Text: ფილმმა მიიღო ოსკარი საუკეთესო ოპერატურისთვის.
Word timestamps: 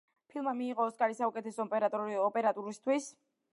ფილმმა 0.29 0.53
მიიღო 0.61 0.87
ოსკარი 0.91 1.17
საუკეთესო 1.19 1.67
ოპერატურისთვის. 2.25 3.13